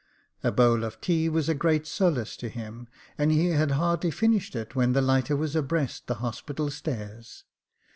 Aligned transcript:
A 0.43 0.51
bowl 0.51 0.83
of 0.83 0.99
tea 0.99 1.29
was 1.29 1.47
a 1.47 1.53
great 1.53 1.85
solace 1.85 2.35
to 2.37 2.49
him, 2.49 2.87
and 3.19 3.31
he 3.31 3.49
had 3.51 3.69
hardly 3.69 4.09
finished 4.09 4.55
it 4.55 4.75
when 4.75 4.93
the 4.93 4.99
lighter 5.01 5.35
was 5.35 5.55
abreast 5.55 6.07
the 6.07 6.15
Hospital 6.15 6.71
stairs. 6.71 7.43